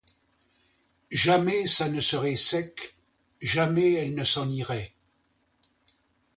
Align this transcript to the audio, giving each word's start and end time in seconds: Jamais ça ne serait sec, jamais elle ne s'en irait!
Jamais 1.11 1.67
ça 1.67 1.87
ne 1.87 1.99
serait 1.99 2.35
sec, 2.35 2.97
jamais 3.39 3.93
elle 3.93 4.15
ne 4.15 4.23
s'en 4.23 4.49
irait! 4.49 4.95